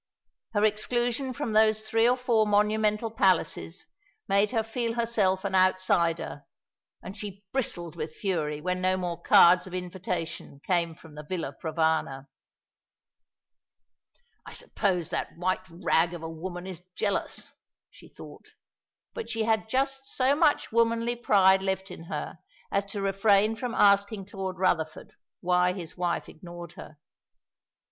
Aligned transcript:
Her 0.55 0.63
exclusion 0.63 1.31
from 1.31 1.53
those 1.53 1.87
three 1.87 2.09
or 2.09 2.17
four 2.17 2.47
monumental 2.47 3.11
palaces 3.11 3.85
made 4.27 4.49
her 4.49 4.63
feel 4.63 4.93
herself 4.95 5.45
an 5.45 5.53
outsider; 5.53 6.43
and 7.03 7.15
she 7.15 7.45
bristled 7.53 7.95
with 7.95 8.15
fury 8.15 8.61
when 8.61 8.81
no 8.81 8.97
more 8.97 9.21
cards 9.21 9.67
of 9.67 9.75
invitation 9.75 10.59
came 10.65 10.95
from 10.95 11.13
the 11.13 11.23
Villa 11.23 11.53
Provana. 11.63 12.25
"I 14.43 14.53
suppose 14.53 15.11
that 15.11 15.37
white 15.37 15.69
rag 15.69 16.15
of 16.15 16.23
a 16.23 16.27
woman 16.31 16.65
is 16.65 16.81
jealous," 16.95 17.51
she 17.91 18.07
thought; 18.09 18.47
but 19.13 19.29
she 19.29 19.43
had 19.43 19.69
just 19.69 20.05
so 20.15 20.35
much 20.35 20.71
womanly 20.71 21.15
pride 21.15 21.61
left 21.61 21.91
in 21.91 22.05
her 22.05 22.39
as 22.71 22.85
to 22.85 23.03
refrain 23.03 23.55
from 23.55 23.75
asking 23.75 24.25
Claude 24.25 24.57
Rutherford 24.57 25.13
why 25.41 25.73
his 25.73 25.95
wife 25.95 26.27
ignored 26.27 26.71
her. 26.71 26.97